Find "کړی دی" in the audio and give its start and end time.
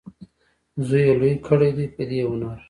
1.47-1.85